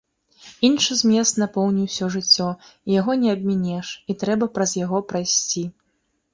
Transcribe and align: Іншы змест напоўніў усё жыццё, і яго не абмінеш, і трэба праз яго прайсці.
Іншы 0.69 0.95
змест 1.01 1.33
напоўніў 1.41 1.85
усё 1.91 2.09
жыццё, 2.17 2.49
і 2.87 2.97
яго 2.99 3.11
не 3.27 3.31
абмінеш, 3.35 3.95
і 4.09 4.19
трэба 4.25 4.51
праз 4.59 4.77
яго 4.85 5.07
прайсці. 5.15 5.63